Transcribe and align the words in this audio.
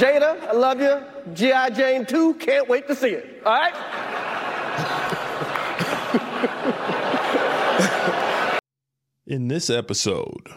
Jada, 0.00 0.40
I 0.48 0.52
love 0.52 0.80
you. 0.80 1.02
G.I. 1.34 1.70
Jane 1.70 2.06
2, 2.06 2.34
can't 2.36 2.66
wait 2.70 2.88
to 2.88 2.94
see 2.94 3.10
it. 3.10 3.42
All 3.44 3.52
right? 3.52 3.74
In 9.26 9.48
this 9.48 9.68
episode, 9.68 10.48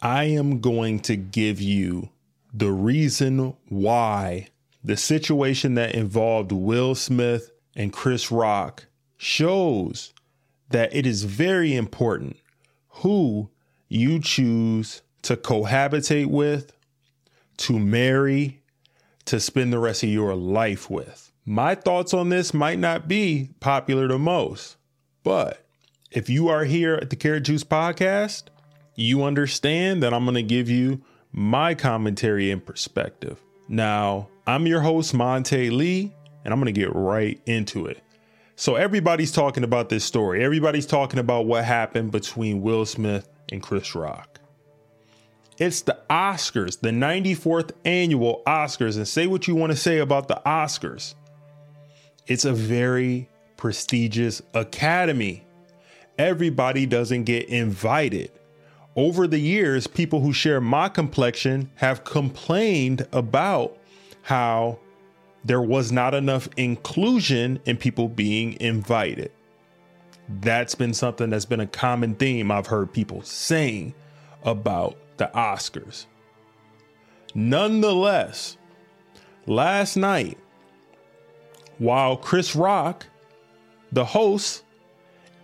I 0.00 0.22
am 0.26 0.60
going 0.60 1.00
to 1.00 1.16
give 1.16 1.60
you 1.60 2.10
the 2.54 2.70
reason 2.70 3.56
why 3.68 4.46
the 4.84 4.96
situation 4.96 5.74
that 5.74 5.96
involved 5.96 6.52
Will 6.52 6.94
Smith 6.94 7.50
and 7.74 7.92
Chris 7.92 8.30
Rock 8.30 8.86
shows 9.16 10.14
that 10.68 10.94
it 10.94 11.06
is 11.06 11.24
very 11.24 11.74
important 11.74 12.36
who 12.88 13.50
you 13.88 14.20
choose 14.20 15.02
to 15.22 15.36
cohabitate 15.36 16.26
with, 16.26 16.72
to 17.56 17.76
marry, 17.80 18.59
to 19.30 19.38
spend 19.38 19.72
the 19.72 19.78
rest 19.78 20.02
of 20.02 20.08
your 20.08 20.34
life 20.34 20.90
with. 20.90 21.32
My 21.44 21.76
thoughts 21.76 22.12
on 22.12 22.28
this 22.30 22.52
might 22.52 22.80
not 22.80 23.06
be 23.06 23.50
popular 23.60 24.08
to 24.08 24.18
most, 24.18 24.76
but 25.22 25.64
if 26.10 26.28
you 26.28 26.48
are 26.48 26.64
here 26.64 26.94
at 26.94 27.10
the 27.10 27.16
Carrot 27.16 27.44
Juice 27.44 27.62
podcast, 27.62 28.44
you 28.96 29.22
understand 29.22 30.02
that 30.02 30.12
I'm 30.12 30.24
going 30.24 30.34
to 30.34 30.42
give 30.42 30.68
you 30.68 31.02
my 31.30 31.76
commentary 31.76 32.50
and 32.50 32.64
perspective. 32.64 33.40
Now, 33.68 34.28
I'm 34.48 34.66
your 34.66 34.80
host, 34.80 35.14
Monte 35.14 35.70
Lee, 35.70 36.12
and 36.44 36.52
I'm 36.52 36.60
going 36.60 36.74
to 36.74 36.80
get 36.80 36.94
right 36.94 37.40
into 37.46 37.86
it. 37.86 38.02
So, 38.56 38.74
everybody's 38.74 39.30
talking 39.30 39.62
about 39.62 39.88
this 39.88 40.04
story. 40.04 40.44
Everybody's 40.44 40.86
talking 40.86 41.20
about 41.20 41.46
what 41.46 41.64
happened 41.64 42.10
between 42.10 42.62
Will 42.62 42.84
Smith 42.84 43.28
and 43.52 43.62
Chris 43.62 43.94
Rock. 43.94 44.29
It's 45.60 45.82
the 45.82 45.98
Oscars, 46.08 46.80
the 46.80 46.88
94th 46.88 47.72
annual 47.84 48.42
Oscars. 48.46 48.96
And 48.96 49.06
say 49.06 49.28
what 49.28 49.46
you 49.46 49.54
want 49.54 49.70
to 49.70 49.76
say 49.78 49.98
about 49.98 50.26
the 50.26 50.40
Oscars. 50.44 51.14
It's 52.26 52.44
a 52.44 52.52
very 52.52 53.28
prestigious 53.56 54.40
academy 54.54 55.44
everybody 56.20 56.84
doesn't 56.84 57.24
get 57.24 57.48
invited. 57.48 58.30
Over 58.94 59.26
the 59.26 59.38
years, 59.38 59.86
people 59.86 60.20
who 60.20 60.34
share 60.34 60.60
my 60.60 60.90
complexion 60.90 61.70
have 61.76 62.04
complained 62.04 63.06
about 63.12 63.78
how 64.22 64.78
there 65.44 65.62
was 65.62 65.90
not 65.90 66.12
enough 66.12 66.48
inclusion 66.58 67.58
in 67.64 67.78
people 67.78 68.08
being 68.08 68.60
invited. 68.60 69.32
That's 70.28 70.74
been 70.74 70.92
something 70.92 71.30
that's 71.30 71.46
been 71.46 71.60
a 71.60 71.66
common 71.66 72.14
theme 72.14 72.50
I've 72.50 72.66
heard 72.66 72.92
people 72.92 73.22
saying 73.22 73.94
about 74.44 74.96
the 75.20 75.30
Oscars. 75.34 76.06
Nonetheless, 77.34 78.56
last 79.46 79.96
night, 79.96 80.38
while 81.76 82.16
Chris 82.16 82.56
Rock, 82.56 83.06
the 83.92 84.04
host, 84.04 84.64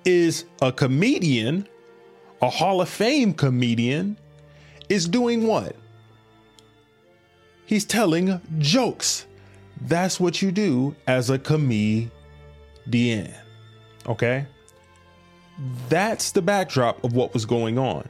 is 0.06 0.46
a 0.62 0.72
comedian, 0.72 1.68
a 2.40 2.48
Hall 2.48 2.80
of 2.80 2.88
Fame 2.88 3.34
comedian, 3.34 4.18
is 4.88 5.06
doing 5.06 5.46
what? 5.46 5.76
He's 7.66 7.84
telling 7.84 8.40
jokes. 8.58 9.26
That's 9.82 10.18
what 10.18 10.40
you 10.40 10.52
do 10.52 10.96
as 11.06 11.28
a 11.28 11.38
comedian. 11.38 12.10
Okay? 14.06 14.46
That's 15.90 16.32
the 16.32 16.40
backdrop 16.40 17.04
of 17.04 17.12
what 17.12 17.34
was 17.34 17.44
going 17.44 17.78
on. 17.78 18.08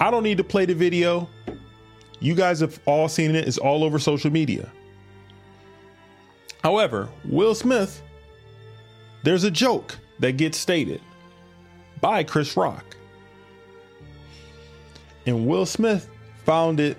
I 0.00 0.10
don't 0.10 0.22
need 0.22 0.38
to 0.38 0.44
play 0.44 0.66
the 0.66 0.74
video. 0.74 1.28
You 2.20 2.34
guys 2.34 2.60
have 2.60 2.80
all 2.86 3.08
seen 3.08 3.34
it, 3.34 3.46
it's 3.46 3.58
all 3.58 3.84
over 3.84 3.98
social 3.98 4.30
media. 4.30 4.70
However, 6.62 7.08
Will 7.24 7.54
Smith, 7.54 8.02
there's 9.22 9.44
a 9.44 9.50
joke 9.50 9.98
that 10.20 10.36
gets 10.36 10.56
stated 10.58 11.00
by 12.00 12.24
Chris 12.24 12.56
Rock. 12.56 12.96
And 15.26 15.46
Will 15.46 15.66
Smith 15.66 16.08
found 16.44 16.80
it 16.80 16.98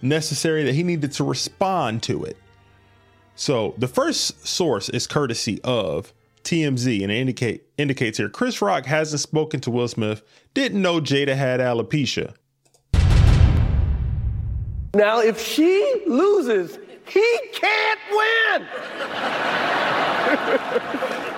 necessary 0.00 0.64
that 0.64 0.74
he 0.74 0.82
needed 0.82 1.12
to 1.12 1.24
respond 1.24 2.02
to 2.04 2.24
it. 2.24 2.36
So 3.34 3.74
the 3.78 3.88
first 3.88 4.46
source 4.46 4.88
is 4.88 5.06
courtesy 5.06 5.60
of 5.62 6.12
TMZ 6.52 7.02
and 7.02 7.10
it 7.10 7.14
indicate 7.14 7.62
indicates 7.78 8.18
here 8.18 8.28
Chris 8.28 8.60
Rock 8.60 8.84
hasn't 8.84 9.20
spoken 9.20 9.60
to 9.60 9.70
Will 9.70 9.88
Smith, 9.88 10.22
didn't 10.52 10.82
know 10.82 11.00
Jada 11.00 11.34
had 11.34 11.60
alopecia. 11.60 12.34
Now, 14.94 15.20
if 15.20 15.40
she 15.40 16.02
loses, 16.06 16.78
he 17.06 17.38
can't 17.54 18.00
win. 18.10 18.66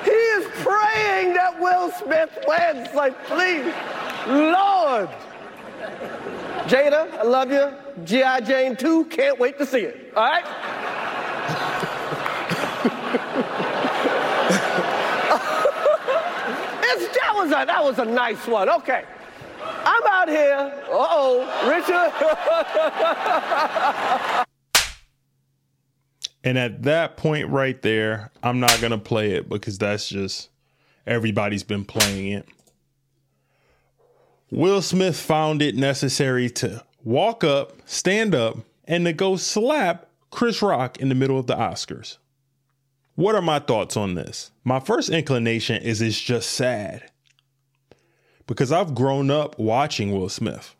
He 0.05 0.11
is 0.11 0.47
praying 0.63 1.33
that 1.33 1.59
Will 1.59 1.91
Smith 1.91 2.29
wins. 2.47 2.95
Like, 2.95 3.25
please, 3.25 3.73
Lord. 4.27 5.09
Jada, 6.69 7.11
I 7.19 7.23
love 7.23 7.51
you. 7.51 7.73
G.I. 8.05 8.43
Jane 8.43 8.77
2, 8.77 9.07
can't 9.07 9.39
wait 9.39 9.57
to 9.57 9.65
see 9.65 9.81
it. 9.81 10.13
All 10.15 10.25
right? 10.25 10.45
that 17.25 17.34
was 17.45 17.53
a 17.53 17.67
that 17.67 17.85
was 17.85 17.99
a 17.99 18.05
nice 18.05 18.47
one. 18.47 18.69
Okay. 18.69 19.05
I'm 19.63 20.03
out 20.07 20.29
here. 20.29 20.73
Uh-oh, 20.91 21.41
Richard. 21.69 22.13
And 26.47 26.59
at 26.59 26.83
that 26.83 27.17
point 27.17 27.49
right 27.49 27.81
there, 27.81 28.31
I'm 28.43 28.61
not 28.61 28.79
going 28.79 28.91
to 28.91 28.99
play 28.99 29.31
it 29.31 29.49
because 29.49 29.79
that's 29.79 30.11
just 30.11 30.51
everybody's 31.07 31.63
been 31.63 31.87
playing 31.87 32.33
it. 32.33 32.47
Will 34.51 34.83
Smith 34.83 35.19
found 35.19 35.63
it 35.63 35.75
necessary 35.75 36.51
to 36.51 36.85
walk 37.03 37.45
up, 37.45 37.73
stand 37.87 38.35
up, 38.35 38.59
and 38.85 39.07
to 39.07 39.15
go 39.15 39.37
slap 39.37 40.07
Chris 40.31 40.61
Rock 40.61 40.99
in 40.99 41.09
the 41.09 41.15
middle 41.15 41.39
of 41.39 41.47
the 41.47 41.57
Oscars. 41.57 42.19
What 43.15 43.35
are 43.35 43.41
my 43.41 43.59
thoughts 43.59 43.97
on 43.97 44.15
this? 44.15 44.51
My 44.65 44.81
first 44.81 45.09
inclination 45.09 45.83
is 45.83 46.03
it's 46.03 46.21
just 46.21 46.51
sad 46.51 47.11
because 48.47 48.73
I've 48.73 48.95
grown 48.95 49.31
up 49.31 49.59
watching 49.59 50.13
Will 50.13 50.29
Smith. 50.29 50.75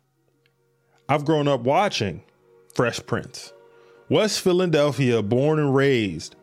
I've 1.09 1.25
grown 1.25 1.47
up 1.47 1.61
watching 1.61 2.23
Fresh 2.73 3.05
Prince. 3.05 3.53
West 4.09 4.41
Philadelphia, 4.41 5.21
born 5.21 5.59
and 5.59 5.75
raised, 5.75 6.35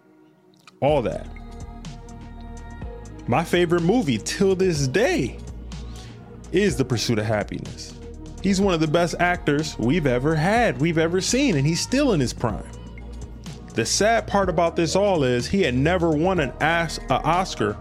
all 0.80 1.02
that. 1.02 1.28
My 3.28 3.44
favorite 3.44 3.82
movie 3.82 4.18
till 4.18 4.56
this 4.56 4.88
day 4.88 5.38
is 6.50 6.76
The 6.76 6.84
Pursuit 6.84 7.20
of 7.20 7.24
Happiness. 7.24 7.94
He's 8.42 8.60
one 8.60 8.74
of 8.74 8.80
the 8.80 8.88
best 8.88 9.14
actors 9.20 9.78
we've 9.78 10.06
ever 10.06 10.34
had, 10.34 10.80
we've 10.80 10.98
ever 10.98 11.20
seen, 11.20 11.56
and 11.56 11.64
he's 11.64 11.80
still 11.80 12.12
in 12.12 12.20
his 12.20 12.32
prime. 12.32 12.66
The 13.74 13.86
sad 13.86 14.26
part 14.26 14.48
about 14.48 14.74
this 14.74 14.96
all 14.96 15.22
is 15.22 15.46
he 15.46 15.62
had 15.62 15.74
never 15.74 16.10
won 16.10 16.40
an 16.40 16.50
Oscar 16.60 17.76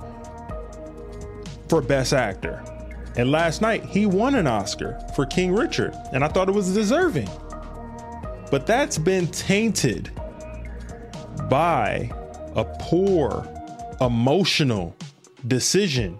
for 1.67 1.81
Best 1.81 2.13
Actor. 2.13 2.63
And 3.17 3.31
last 3.31 3.61
night, 3.61 3.83
he 3.85 4.05
won 4.05 4.35
an 4.35 4.47
Oscar 4.47 4.99
for 5.15 5.25
King 5.25 5.53
Richard, 5.53 5.93
and 6.13 6.23
I 6.23 6.27
thought 6.27 6.47
it 6.47 6.55
was 6.55 6.73
deserving. 6.73 7.29
But 8.49 8.65
that's 8.65 8.97
been 8.97 9.27
tainted 9.27 10.11
by 11.49 12.09
a 12.55 12.65
poor 12.79 13.47
emotional 13.99 14.95
decision 15.47 16.17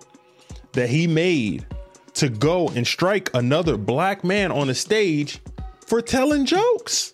that 0.74 0.90
he 0.90 1.07
made 1.07 1.66
to 2.13 2.29
go 2.29 2.68
and 2.69 2.85
strike 2.85 3.29
another 3.34 3.78
black 3.78 4.23
man 4.23 4.52
on 4.52 4.69
a 4.69 4.73
stage 4.73 5.41
for 5.85 6.02
telling 6.02 6.46
jokes. 6.46 7.13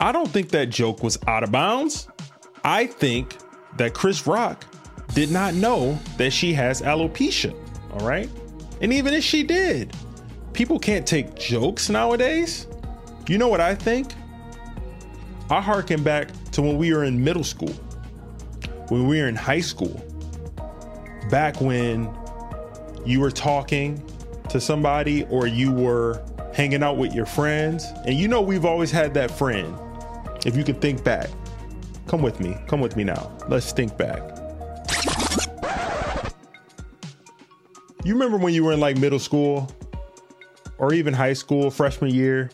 I 0.00 0.12
don't 0.12 0.28
think 0.28 0.50
that 0.50 0.66
joke 0.66 1.02
was 1.02 1.18
out 1.26 1.42
of 1.42 1.50
bounds. 1.50 2.08
I 2.64 2.86
think 2.86 3.36
that 3.76 3.94
Chris 3.94 4.26
Rock 4.26 4.64
did 5.14 5.30
not 5.30 5.54
know 5.54 5.98
that 6.16 6.32
she 6.32 6.52
has 6.54 6.82
alopecia. 6.82 7.54
All 7.92 8.06
right. 8.06 8.28
And 8.80 8.92
even 8.92 9.14
if 9.14 9.24
she 9.24 9.42
did, 9.42 9.94
people 10.52 10.78
can't 10.78 11.06
take 11.06 11.34
jokes 11.34 11.88
nowadays. 11.88 12.66
You 13.28 13.38
know 13.38 13.48
what 13.48 13.60
I 13.60 13.74
think? 13.74 14.12
I 15.50 15.60
harken 15.60 16.02
back 16.02 16.28
to 16.52 16.62
when 16.62 16.76
we 16.78 16.92
were 16.92 17.04
in 17.04 17.22
middle 17.22 17.44
school, 17.44 17.72
when 18.88 19.06
we 19.06 19.20
were 19.20 19.28
in 19.28 19.36
high 19.36 19.60
school, 19.60 20.02
back 21.30 21.60
when 21.60 22.08
you 23.04 23.20
were 23.20 23.30
talking 23.30 24.02
to 24.48 24.60
somebody 24.60 25.24
or 25.24 25.46
you 25.46 25.72
were 25.72 26.22
hanging 26.54 26.82
out 26.82 26.96
with 26.96 27.14
your 27.14 27.26
friends. 27.26 27.86
And 28.06 28.14
you 28.14 28.28
know, 28.28 28.40
we've 28.40 28.64
always 28.64 28.90
had 28.90 29.14
that 29.14 29.30
friend. 29.30 29.74
If 30.44 30.56
you 30.56 30.64
can 30.64 30.76
think 30.76 31.04
back, 31.04 31.28
come 32.06 32.22
with 32.22 32.40
me. 32.40 32.56
Come 32.66 32.80
with 32.80 32.96
me 32.96 33.04
now. 33.04 33.36
Let's 33.48 33.72
think 33.72 33.96
back. 33.96 34.37
You 38.08 38.14
remember 38.14 38.38
when 38.38 38.54
you 38.54 38.64
were 38.64 38.72
in 38.72 38.80
like 38.80 38.96
middle 38.96 39.18
school 39.18 39.70
or 40.78 40.94
even 40.94 41.12
high 41.12 41.34
school, 41.34 41.70
freshman 41.70 42.10
year, 42.10 42.48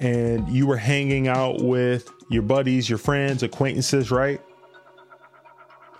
and 0.00 0.48
you 0.48 0.66
were 0.66 0.76
hanging 0.76 1.28
out 1.28 1.62
with 1.62 2.10
your 2.30 2.42
buddies, 2.42 2.88
your 2.88 2.98
friends, 2.98 3.44
acquaintances, 3.44 4.10
right? 4.10 4.40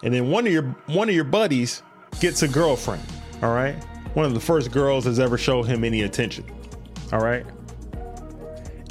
And 0.02 0.12
then 0.12 0.32
one 0.32 0.48
of 0.48 0.52
your 0.52 0.64
one 0.86 1.08
of 1.08 1.14
your 1.14 1.22
buddies 1.22 1.84
gets 2.18 2.42
a 2.42 2.48
girlfriend, 2.48 3.04
all 3.40 3.54
right? 3.54 3.76
One 4.14 4.26
of 4.26 4.34
the 4.34 4.40
first 4.40 4.72
girls 4.72 5.04
has 5.04 5.20
ever 5.20 5.38
showed 5.38 5.66
him 5.66 5.84
any 5.84 6.02
attention. 6.02 6.44
All 7.12 7.20
right? 7.20 7.46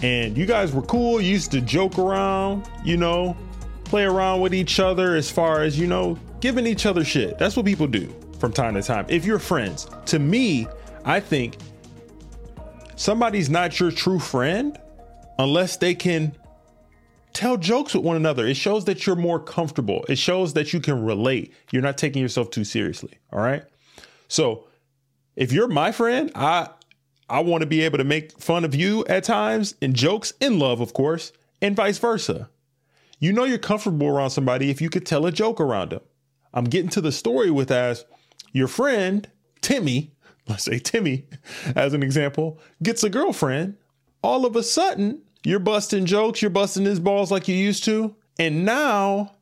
And 0.01 0.38
you 0.38 0.45
guys 0.45 0.72
were 0.72 0.83
cool, 0.83 1.19
you 1.19 1.31
used 1.31 1.51
to 1.51 1.60
joke 1.60 2.00
around, 2.00 2.66
you 2.86 2.95
know, 2.95 3.36
play 3.83 4.06
around 4.06 4.39
with 4.39 4.54
each 4.54 4.80
other 4.80 5.18
as 5.18 5.30
far 5.30 5.63
as, 5.63 5.77
you 5.77 5.86
know, 5.86 6.18
giving 6.39 6.66
each 6.66 6.86
other 6.86 7.04
shit. 7.04 7.38
That's 7.38 7.57
what 7.57 7.66
people 7.66 7.88
do 7.88 8.10
from 8.40 8.52
time 8.52 8.74
to 8.76 8.82
time. 8.82 9.06
If 9.10 9.26
you're 9.26 9.40
friends, 9.40 9.88
to 10.08 10.20
me, 10.20 10.68
I 11.04 11.20
think 11.20 11.58
somebody's 12.96 13.50
not 13.50 13.80
your 13.80 13.92
true 13.92 14.20
friend 14.20 14.80
unless 15.38 15.78
they 15.78 15.96
can 15.96 16.36
tell 17.34 17.58
jokes 17.58 17.94
with 17.94 18.04
one 18.04 18.16
another. 18.16 18.48
It 18.48 18.56
shows 18.58 18.86
that 18.86 19.06
you're 19.06 19.16
more 19.16 19.40
comfortable. 19.40 20.06
It 20.08 20.18
shows 20.18 20.54
that 20.54 20.74
you 20.74 20.80
can 20.80 21.04
relate. 21.04 21.54
You're 21.72 21.82
not 21.82 21.98
taking 21.98 22.22
yourself 22.22 22.50
too 22.50 22.64
seriously. 22.64 23.20
All 23.32 23.42
right. 23.42 23.64
So 24.28 24.68
if 25.36 25.52
you're 25.52 25.68
my 25.68 25.92
friend, 25.92 26.32
I 26.34 26.70
I 27.30 27.40
want 27.40 27.62
to 27.62 27.68
be 27.68 27.82
able 27.82 27.98
to 27.98 28.04
make 28.04 28.40
fun 28.40 28.64
of 28.64 28.76
you 28.76 29.04
at 29.06 29.24
times 29.24 29.76
and 29.82 29.96
jokes 29.96 30.34
in 30.40 30.60
love, 30.60 30.80
of 30.80 30.94
course, 30.94 31.32
and 31.62 31.76
vice 31.76 31.98
versa. 31.98 32.50
You 33.20 33.34
know 33.34 33.46
you're 33.46 33.58
comfortable 33.58 34.08
around 34.08 34.30
somebody 34.30 34.70
if 34.70 34.82
you 34.82 34.90
could 34.90 35.06
tell 35.06 35.26
a 35.26 35.32
joke 35.32 35.60
around 35.60 35.92
them. 35.92 36.02
I'm 36.54 36.66
getting 36.66 36.90
to 36.92 37.02
the 37.02 37.12
story 37.12 37.50
with 37.50 37.72
as 37.72 38.06
your 38.52 38.68
friend, 38.68 39.30
Timmy, 39.62 40.12
let's 40.48 40.64
say 40.64 40.80
Timmy 40.80 41.28
as 41.76 41.94
an 41.94 42.04
example, 42.04 42.60
gets 42.82 43.04
a 43.04 43.10
girlfriend. 43.10 43.78
All 44.22 44.46
of 44.46 44.56
a 44.56 44.64
sudden, 44.64 45.22
you're 45.44 45.60
busting 45.60 46.06
jokes, 46.06 46.42
you're 46.42 46.50
busting 46.50 46.86
his 46.86 47.00
balls 47.00 47.32
like 47.32 47.48
you 47.48 47.56
used 47.56 47.84
to. 47.86 48.16
And 48.40 48.66
now 48.66 49.36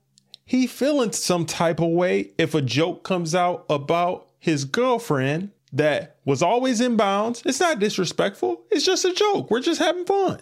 he 0.45 0.68
feeling 0.68 1.12
some 1.13 1.45
type 1.45 1.80
of 1.80 1.90
way 1.90 2.31
if 2.38 2.54
a 2.54 2.62
joke 2.62 3.04
comes 3.04 3.34
out 3.34 3.66
about 3.69 4.28
his 4.40 4.66
girlfriend 4.66 5.51
that 5.72 6.18
was 6.25 6.44
always 6.44 6.81
in 6.81 6.98
bounds. 6.98 7.42
It's 7.45 7.60
not 7.60 7.80
disrespectful. 7.80 8.62
It's 8.69 8.86
just 8.86 9.06
a 9.06 9.13
joke. 9.13 9.50
We're 9.50 9.62
just 9.62 9.80
having 9.80 10.06
fun. 10.06 10.40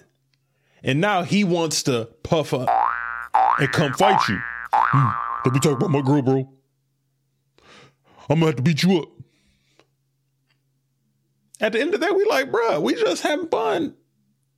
And 0.84 1.00
now 1.00 1.24
he 1.24 1.44
wants 1.44 1.84
to 1.84 2.10
puff 2.24 2.54
up 2.54 2.68
and 3.60 3.72
come 3.72 3.94
fight 3.94 4.28
you. 4.28 4.40
Hmm, 4.74 5.12
let 5.46 5.54
me 5.54 5.60
talk 5.60 5.78
about 5.78 5.92
my 5.92 6.02
girl, 6.02 6.22
bro. 6.22 6.50
I'm 8.32 8.40
gonna 8.40 8.48
have 8.48 8.56
to 8.56 8.62
beat 8.62 8.84
you 8.84 9.00
up. 9.00 9.10
At 11.60 11.74
the 11.74 11.82
end 11.82 11.94
of 11.94 12.00
that, 12.00 12.16
we 12.16 12.26
like, 12.26 12.52
bruh, 12.52 12.82
we 12.82 12.96
just 12.96 13.24
having 13.24 13.50
fun. 13.50 13.96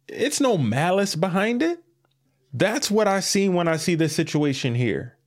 It's 0.07 0.39
no 0.39 0.57
malice 0.57 1.15
behind 1.15 1.61
it. 1.61 1.83
That's 2.53 2.91
what 2.91 3.07
I 3.07 3.19
see 3.19 3.49
when 3.49 3.67
I 3.67 3.77
see 3.77 3.95
this 3.95 4.15
situation 4.15 4.75
here. 4.75 5.17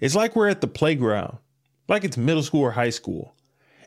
It's 0.00 0.14
like 0.14 0.34
we're 0.34 0.48
at 0.48 0.62
the 0.62 0.66
playground, 0.66 1.38
like 1.86 2.02
it's 2.02 2.16
middle 2.16 2.42
school 2.42 2.62
or 2.62 2.70
high 2.72 2.90
school. 2.90 3.34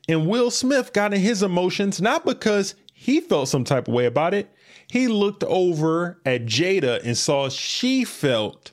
And 0.08 0.28
Will 0.28 0.52
Smith 0.52 0.94
got 0.94 1.14
in 1.14 1.20
his 1.20 1.44
emotions 1.44 2.00
not 2.00 2.26
because 2.26 2.76
he 2.94 3.20
felt 3.20 3.50
some 3.50 3.64
type 3.64 3.88
of 3.88 3.94
way 3.94 4.06
about 4.06 4.34
it. 4.34 4.50
He 4.90 5.08
looked 5.08 5.44
over 5.44 6.22
at 6.26 6.46
Jada 6.46 7.04
and 7.04 7.18
saw 7.18 7.50
she 7.50 8.06
felt 8.06 8.72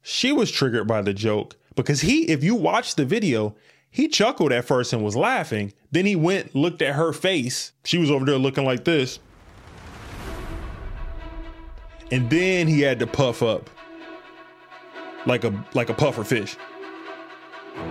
she 0.00 0.32
was 0.32 0.50
triggered 0.50 0.86
by 0.86 1.02
the 1.02 1.12
joke 1.12 1.56
because 1.74 2.00
he, 2.00 2.28
if 2.28 2.42
you 2.42 2.54
watch 2.54 2.94
the 2.94 3.04
video, 3.04 3.54
he 3.96 4.08
chuckled 4.08 4.52
at 4.52 4.66
first 4.66 4.92
and 4.92 5.02
was 5.02 5.16
laughing. 5.16 5.72
Then 5.90 6.04
he 6.04 6.16
went, 6.16 6.54
looked 6.54 6.82
at 6.82 6.96
her 6.96 7.14
face. 7.14 7.72
She 7.86 7.96
was 7.96 8.10
over 8.10 8.26
there 8.26 8.36
looking 8.36 8.66
like 8.66 8.84
this. 8.84 9.20
And 12.12 12.28
then 12.28 12.68
he 12.68 12.82
had 12.82 12.98
to 12.98 13.06
puff 13.06 13.42
up 13.42 13.70
like 15.24 15.44
a 15.44 15.64
like 15.72 15.88
a 15.88 15.94
puffer 15.94 16.24
fish 16.24 16.58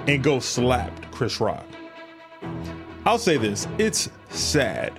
and 0.06 0.24
go 0.24 0.38
slapped 0.38 1.12
Chris 1.12 1.42
Rock. 1.42 1.66
I'll 3.04 3.18
say 3.18 3.38
this, 3.38 3.68
it's 3.80 4.08
sad. 4.30 4.94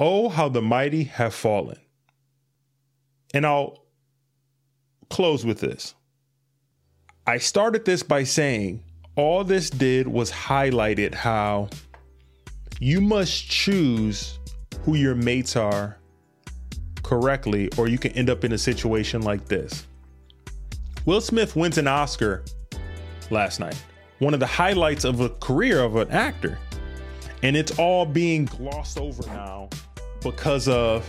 Oh, 0.00 0.30
how 0.30 0.48
the 0.48 0.62
mighty 0.62 1.04
have 1.04 1.34
fallen. 1.34 1.78
And 3.34 3.44
I'll 3.44 3.84
close 5.10 5.44
with 5.44 5.60
this. 5.60 5.94
I 7.26 7.36
started 7.36 7.84
this 7.84 8.02
by 8.02 8.24
saying 8.24 8.82
all 9.16 9.42
this 9.42 9.70
did 9.70 10.06
was 10.06 10.30
highlighted 10.30 11.14
how 11.14 11.68
you 12.78 13.00
must 13.00 13.48
choose 13.50 14.38
who 14.82 14.94
your 14.94 15.14
mates 15.14 15.56
are 15.56 15.98
correctly, 17.02 17.70
or 17.78 17.88
you 17.88 17.98
can 17.98 18.12
end 18.12 18.28
up 18.28 18.44
in 18.44 18.52
a 18.52 18.58
situation 18.58 19.22
like 19.22 19.46
this. 19.46 19.86
Will 21.06 21.20
Smith 21.20 21.56
wins 21.56 21.78
an 21.78 21.86
Oscar 21.86 22.44
last 23.30 23.60
night, 23.60 23.82
one 24.18 24.34
of 24.34 24.40
the 24.40 24.46
highlights 24.46 25.04
of 25.04 25.20
a 25.20 25.30
career 25.30 25.80
of 25.82 25.96
an 25.96 26.10
actor. 26.10 26.58
And 27.42 27.56
it's 27.56 27.78
all 27.78 28.04
being 28.04 28.46
glossed 28.46 28.98
over 28.98 29.24
now 29.26 29.68
because 30.20 30.68
of 30.68 31.08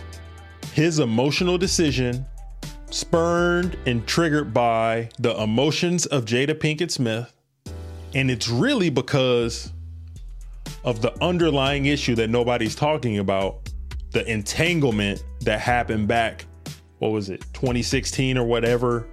his 0.73 0.99
emotional 0.99 1.57
decision, 1.57 2.25
spurned 2.91 3.77
and 3.85 4.05
triggered 4.05 4.53
by 4.53 5.09
the 5.19 5.35
emotions 5.41 6.05
of 6.05 6.25
Jada 6.25 6.53
Pinkett 6.53 6.91
Smith. 6.91 7.33
And 8.13 8.31
it's 8.31 8.47
really 8.47 8.89
because 8.89 9.71
of 10.83 11.01
the 11.01 11.13
underlying 11.23 11.85
issue 11.85 12.15
that 12.15 12.29
nobody's 12.29 12.75
talking 12.75 13.19
about 13.19 13.69
the 14.11 14.25
entanglement 14.31 15.23
that 15.41 15.59
happened 15.59 16.07
back, 16.07 16.45
what 16.99 17.09
was 17.09 17.29
it, 17.29 17.41
2016 17.53 18.37
or 18.37 18.45
whatever, 18.45 19.07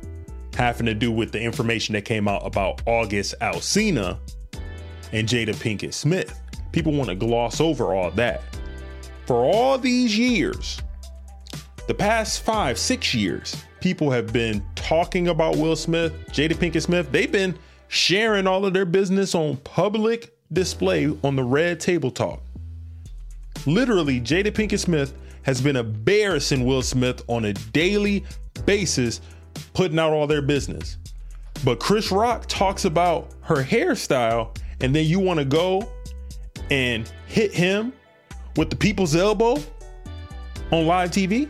having 0.55 0.87
to 0.87 0.95
do 0.95 1.11
with 1.11 1.33
the 1.33 1.41
information 1.41 1.95
that 1.95 2.05
came 2.05 2.29
out 2.29 2.47
about 2.47 2.83
August 2.87 3.35
Alsina 3.41 4.19
and 5.13 5.29
Jada 5.29 5.55
Pinkett 5.55 5.93
Smith. 5.93 6.41
People 6.73 6.93
want 6.93 7.09
to 7.09 7.17
gloss 7.17 7.61
over 7.61 7.95
all 7.95 8.11
that. 8.13 8.43
For 9.27 9.45
all 9.45 9.79
these 9.79 10.17
years, 10.17 10.81
the 11.87 11.95
past 11.95 12.43
five, 12.43 12.79
six 12.79 13.15
years, 13.15 13.57
people 13.81 14.11
have 14.11 14.33
been 14.33 14.65
talking 14.75 15.29
about 15.29 15.57
Will 15.57 15.77
Smith, 15.77 16.13
Jada 16.29 16.53
Pinkett 16.53 16.83
Smith. 16.83 17.11
They've 17.11 17.31
been 17.31 17.59
sharing 17.89 18.47
all 18.47 18.65
of 18.65 18.73
their 18.73 18.85
business 18.85 19.35
on 19.35 19.57
public 19.59 20.37
display 20.53 21.07
on 21.23 21.37
the 21.37 21.45
Red 21.45 21.81
Table 21.81 22.11
Talk. 22.11 22.43
Literally, 23.67 24.21
Jada 24.21 24.51
Pinkett 24.51 24.81
Smith 24.81 25.15
has 25.43 25.61
been 25.61 25.77
embarrassing 25.77 26.65
Will 26.65 26.83
Smith 26.83 27.23
on 27.29 27.47
a 27.47 27.53
daily 27.53 28.25
basis, 28.67 29.21
putting 29.73 29.99
out 29.99 30.13
all 30.13 30.27
their 30.27 30.43
business. 30.43 30.99
But 31.65 31.81
Chris 31.81 32.11
Rock 32.11 32.47
talks 32.47 32.85
about 32.85 33.31
her 33.43 33.63
hairstyle, 33.63 34.57
and 34.81 34.95
then 34.95 35.07
you 35.07 35.21
want 35.21 35.39
to 35.39 35.45
go 35.45 35.89
and 36.71 37.11
hit 37.27 37.53
him 37.53 37.93
with 38.57 38.71
the 38.71 38.77
people's 38.77 39.15
elbow 39.15 39.57
on 40.71 40.87
live 40.87 41.11
TV? 41.11 41.49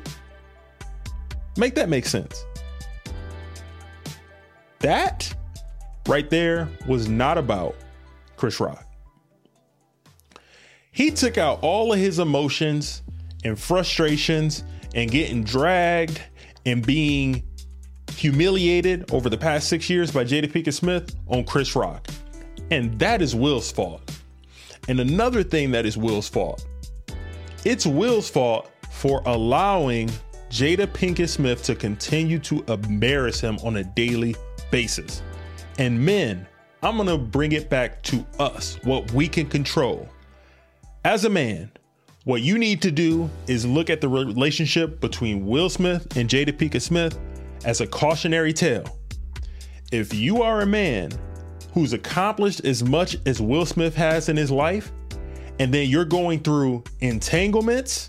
Make 1.57 1.75
that 1.77 1.89
make 1.89 2.07
sense. 2.07 2.45
That 4.81 5.35
right 6.09 6.29
there 6.31 6.69
was 6.87 7.09
not 7.09 7.39
about 7.39 7.77
Chris 8.37 8.61
Rock. 8.61 8.85
He 10.91 11.11
took 11.11 11.39
out 11.39 11.59
all 11.63 11.93
of 11.93 11.99
his 11.99 12.19
emotions 12.19 13.03
and 13.45 13.59
frustrations 13.59 14.65
and 14.95 15.11
getting 15.11 15.43
dragged 15.43 16.21
and 16.67 16.87
being 16.87 17.43
humiliated 18.13 19.11
over 19.13 19.29
the 19.29 19.37
past 19.37 19.69
six 19.69 19.91
years 19.91 20.13
by 20.13 20.25
Jada 20.25 20.51
Pinkett 20.51 20.73
Smith 20.73 21.15
on 21.27 21.45
Chris 21.45 21.75
Rock. 21.75 22.07
And 22.71 22.99
that 22.99 23.21
is 23.21 23.35
Will's 23.35 23.71
fault. 23.73 24.03
And 24.89 25.01
another 25.01 25.43
thing 25.43 25.71
that 25.73 25.85
is 25.85 25.97
Will's 25.97 26.29
fault, 26.29 26.67
it's 27.65 27.87
Will's 27.87 28.31
fault 28.31 28.71
for 28.91 29.23
allowing 29.27 30.11
Jada 30.51 30.87
Pinkett 30.87 31.29
Smith 31.29 31.63
to 31.65 31.75
continue 31.75 32.39
to 32.41 32.63
embarrass 32.69 33.41
him 33.41 33.59
on 33.65 33.79
a 33.79 33.85
daily 33.85 34.37
basis. 34.71 35.23
And 35.79 36.05
men, 36.05 36.47
I'm 36.83 36.97
gonna 36.97 37.19
bring 37.19 37.53
it 37.53 37.69
back 37.69 38.03
to 38.05 38.25
us, 38.39 38.79
what 38.85 39.11
we 39.13 39.27
can 39.29 39.47
control. 39.47 40.09
As 41.05 41.25
a 41.25 41.31
man, 41.31 41.71
what 42.25 42.43
you 42.43 42.59
need 42.59 42.81
to 42.83 42.91
do 42.91 43.29
is 43.47 43.67
look 43.67 43.91
at 43.91 44.01
the 44.01 44.09
relationship 44.09 45.01
between 45.01 45.47
Will 45.47 45.69
Smith 45.69 46.17
and 46.17 46.29
Jada 46.29 46.53
Pinkett 46.53 46.83
Smith 46.83 47.19
as 47.65 47.81
a 47.81 47.87
cautionary 47.87 48.53
tale. 48.53 48.85
If 49.93 50.15
you 50.15 50.43
are 50.43 50.61
a 50.61 50.67
man 50.67 51.11
who's 51.73 51.93
accomplished 51.93 52.65
as 52.65 52.83
much 52.83 53.17
as 53.27 53.41
Will 53.41 53.67
Smith 53.67 53.95
has 53.97 54.29
in 54.29 54.37
his 54.37 54.51
life, 54.51 54.93
and 55.59 55.73
then 55.73 55.89
you're 55.89 56.05
going 56.05 56.41
through 56.41 56.83
entanglements, 57.01 58.09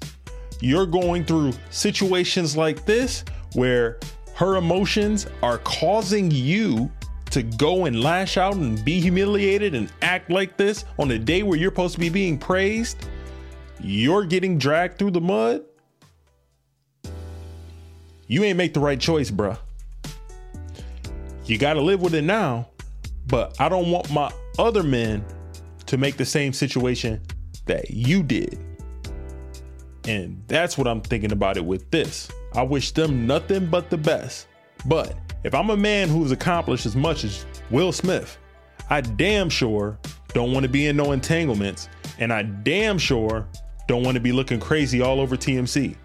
you're 0.61 0.85
going 0.85 1.25
through 1.25 1.53
situations 1.69 2.55
like 2.55 2.85
this 2.85 3.25
where 3.53 3.99
her 4.35 4.55
emotions 4.55 5.27
are 5.41 5.57
causing 5.59 6.31
you 6.31 6.91
to 7.35 7.43
go 7.43 7.83
and 7.83 8.01
lash 8.01 8.37
out 8.37 8.55
and 8.55 8.83
be 8.85 9.01
humiliated 9.01 9.75
and 9.75 9.91
act 10.01 10.29
like 10.29 10.55
this 10.55 10.85
on 10.97 11.11
a 11.11 11.19
day 11.19 11.43
where 11.43 11.59
you're 11.59 11.69
supposed 11.69 11.93
to 11.93 11.99
be 11.99 12.07
being 12.07 12.37
praised, 12.37 12.97
you're 13.81 14.23
getting 14.23 14.57
dragged 14.57 14.97
through 14.97 15.11
the 15.11 15.19
mud. 15.19 15.61
you 18.27 18.45
ain't 18.45 18.57
make 18.57 18.73
the 18.73 18.79
right 18.79 19.01
choice, 19.01 19.29
bruh. 19.29 19.57
You 21.45 21.57
got 21.57 21.73
to 21.73 21.81
live 21.81 22.01
with 22.01 22.15
it 22.15 22.23
now, 22.23 22.69
but 23.27 23.59
I 23.59 23.67
don't 23.67 23.91
want 23.91 24.09
my 24.09 24.31
other 24.57 24.81
men 24.81 25.25
to 25.87 25.97
make 25.97 26.15
the 26.15 26.25
same 26.25 26.53
situation 26.53 27.21
that 27.65 27.91
you 27.91 28.23
did. 28.23 28.57
And 30.07 30.41
that's 30.47 30.77
what 30.77 30.87
I'm 30.87 31.01
thinking 31.01 31.33
about 31.33 31.57
it 31.57 31.65
with 31.65 31.91
this. 31.91 32.29
I 32.53 32.63
wish 32.63 32.91
them 32.91 33.27
nothing 33.27 33.67
but 33.67 33.89
the 33.89 33.97
best. 33.97 34.47
But 34.85 35.17
if 35.45 35.53
I'm 35.53 35.69
a 35.69 35.77
man 35.77 36.09
who's 36.09 36.31
accomplished 36.31 36.87
as 36.87 36.95
much 36.95 37.23
as 37.23 37.45
Will 37.69 37.91
Smith, 37.91 38.39
I 38.89 39.01
damn 39.01 39.47
sure 39.47 39.95
don't 40.33 40.51
want 40.51 40.63
to 40.63 40.69
be 40.69 40.87
in 40.87 40.97
no 40.97 41.11
entanglements, 41.11 41.87
and 42.17 42.33
I 42.33 42.41
damn 42.41 42.97
sure 42.97 43.47
don't 43.87 44.01
want 44.01 44.15
to 44.15 44.19
be 44.19 44.31
looking 44.31 44.59
crazy 44.59 45.03
all 45.03 45.21
over 45.21 45.37
TMZ. 45.37 45.95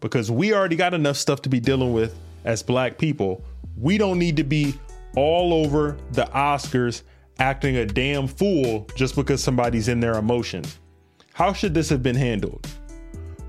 Because 0.00 0.32
we 0.32 0.52
already 0.52 0.74
got 0.74 0.94
enough 0.94 1.16
stuff 1.16 1.42
to 1.42 1.48
be 1.48 1.60
dealing 1.60 1.92
with 1.92 2.18
as 2.44 2.60
black 2.60 2.98
people. 2.98 3.44
We 3.76 3.98
don't 3.98 4.18
need 4.18 4.36
to 4.38 4.44
be 4.44 4.74
all 5.16 5.54
over 5.54 5.96
the 6.10 6.24
Oscars 6.24 7.02
acting 7.38 7.76
a 7.76 7.86
damn 7.86 8.26
fool 8.26 8.88
just 8.96 9.14
because 9.14 9.40
somebody's 9.40 9.86
in 9.86 10.00
their 10.00 10.14
emotions. 10.14 10.80
How 11.34 11.52
should 11.52 11.72
this 11.72 11.88
have 11.90 12.02
been 12.02 12.16
handled? 12.16 12.66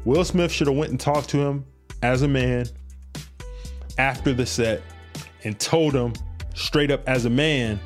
Will 0.06 0.24
Smith 0.24 0.52
should 0.52 0.68
have 0.68 0.78
went 0.78 0.92
and 0.92 1.00
talked 1.00 1.30
to 1.30 1.40
him 1.40 1.66
as 2.04 2.22
a 2.22 2.28
man 2.28 2.68
after 3.98 4.34
the 4.34 4.46
set 4.46 4.82
and 5.44 5.60
told 5.60 5.94
him 5.94 6.14
straight 6.56 6.92
up 6.92 7.08
as 7.08 7.26
a 7.26 7.30
man 7.30 7.80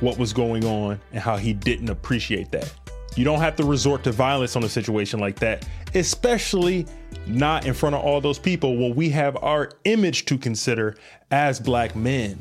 what 0.00 0.18
was 0.18 0.32
going 0.32 0.64
on 0.64 1.00
and 1.12 1.20
how 1.20 1.36
he 1.36 1.52
didn't 1.52 1.90
appreciate 1.90 2.50
that. 2.50 2.72
You 3.16 3.24
don't 3.24 3.40
have 3.40 3.56
to 3.56 3.64
resort 3.64 4.04
to 4.04 4.12
violence 4.12 4.56
on 4.56 4.64
a 4.64 4.68
situation 4.68 5.20
like 5.20 5.38
that, 5.40 5.66
especially 5.94 6.86
not 7.26 7.66
in 7.66 7.74
front 7.74 7.94
of 7.94 8.02
all 8.02 8.20
those 8.20 8.38
people 8.38 8.76
when 8.76 8.94
we 8.94 9.10
have 9.10 9.36
our 9.42 9.70
image 9.84 10.24
to 10.26 10.38
consider 10.38 10.96
as 11.30 11.58
black 11.60 11.96
men. 11.96 12.40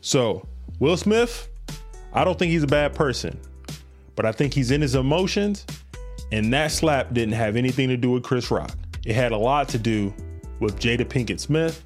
So, 0.00 0.46
Will 0.78 0.96
Smith, 0.96 1.48
I 2.12 2.24
don't 2.24 2.38
think 2.38 2.52
he's 2.52 2.62
a 2.62 2.68
bad 2.68 2.94
person, 2.94 3.38
but 4.14 4.24
I 4.24 4.32
think 4.32 4.54
he's 4.54 4.70
in 4.70 4.80
his 4.80 4.94
emotions, 4.94 5.66
and 6.30 6.52
that 6.52 6.70
slap 6.70 7.12
didn't 7.12 7.34
have 7.34 7.56
anything 7.56 7.88
to 7.88 7.96
do 7.96 8.10
with 8.12 8.22
Chris 8.22 8.50
Rock. 8.50 8.76
It 9.04 9.14
had 9.14 9.32
a 9.32 9.36
lot 9.36 9.68
to 9.70 9.78
do 9.78 10.14
with 10.60 10.78
Jada 10.78 11.04
Pinkett 11.04 11.40
Smith 11.40 11.84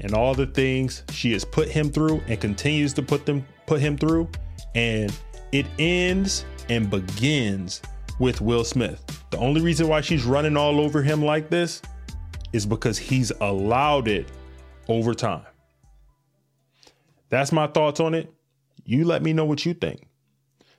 and 0.00 0.14
all 0.14 0.34
the 0.34 0.46
things 0.46 1.02
she 1.10 1.32
has 1.32 1.44
put 1.44 1.68
him 1.68 1.90
through 1.90 2.20
and 2.26 2.40
continues 2.40 2.92
to 2.94 3.02
put 3.02 3.26
them 3.26 3.46
put 3.66 3.80
him 3.80 3.96
through 3.96 4.28
and 4.74 5.16
it 5.52 5.66
ends 5.78 6.44
and 6.68 6.90
begins 6.90 7.80
with 8.18 8.40
Will 8.40 8.64
Smith. 8.64 9.02
The 9.30 9.38
only 9.38 9.60
reason 9.60 9.88
why 9.88 10.00
she's 10.00 10.24
running 10.24 10.56
all 10.56 10.80
over 10.80 11.02
him 11.02 11.22
like 11.22 11.50
this 11.50 11.82
is 12.52 12.66
because 12.66 12.98
he's 12.98 13.32
allowed 13.40 14.08
it 14.08 14.30
over 14.88 15.14
time. 15.14 15.44
That's 17.28 17.52
my 17.52 17.66
thoughts 17.66 18.00
on 18.00 18.14
it. 18.14 18.32
You 18.84 19.04
let 19.04 19.22
me 19.22 19.32
know 19.32 19.44
what 19.44 19.64
you 19.64 19.74
think. 19.74 20.06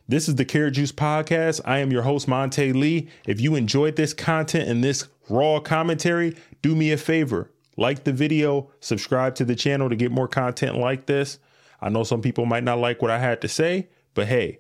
This 0.08 0.30
is 0.30 0.36
the 0.36 0.46
Carrot 0.46 0.76
Juice 0.76 0.92
Podcast. 0.92 1.62
I 1.66 1.80
am 1.80 1.92
your 1.92 2.04
host, 2.04 2.28
Monte 2.28 2.74
Lee. 2.74 3.10
If 3.26 3.42
you 3.42 3.56
enjoyed 3.56 3.96
this 3.96 4.14
content 4.14 4.70
and 4.70 4.84
this 4.84 5.08
raw 5.30 5.60
commentary, 5.60 6.36
do 6.62 6.76
me 6.76 6.92
a 6.92 6.98
favor 6.98 7.52
like 7.78 8.04
the 8.04 8.14
video, 8.14 8.72
subscribe 8.80 9.36
to 9.36 9.46
the 9.46 9.56
channel 9.56 9.90
to 9.90 9.96
get 9.96 10.12
more 10.12 10.28
content 10.28 10.78
like 10.78 11.06
this. 11.06 11.40
I 11.82 11.90
know 11.90 12.04
some 12.04 12.22
people 12.22 12.46
might 12.46 12.64
not 12.64 12.80
like 12.80 13.02
what 13.02 13.12
I 13.12 13.20
had 13.20 13.42
to 13.42 13.48
say, 13.48 13.90
but 14.14 14.28
hey, 14.28 14.60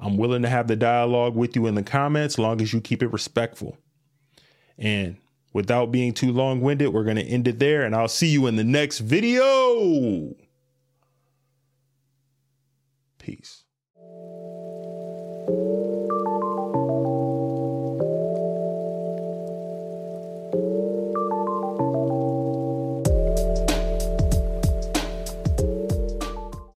I'm 0.00 0.16
willing 0.16 0.42
to 0.42 0.48
have 0.48 0.66
the 0.66 0.76
dialogue 0.76 1.36
with 1.36 1.54
you 1.54 1.66
in 1.66 1.74
the 1.74 1.82
comments, 1.82 2.38
long 2.38 2.60
as 2.60 2.72
you 2.72 2.80
keep 2.80 3.02
it 3.02 3.12
respectful. 3.12 3.78
And 4.76 5.18
without 5.52 5.92
being 5.92 6.12
too 6.12 6.32
long 6.32 6.60
winded, 6.60 6.92
we're 6.92 7.04
going 7.04 7.16
to 7.16 7.22
end 7.22 7.46
it 7.46 7.58
there, 7.58 7.82
and 7.82 7.94
I'll 7.94 8.08
see 8.08 8.28
you 8.28 8.46
in 8.46 8.56
the 8.56 8.64
next 8.64 8.98
video. 8.98 10.34
Peace. 13.18 13.62